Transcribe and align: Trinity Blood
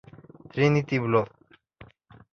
Trinity 0.51 0.97
Blood 0.97 1.29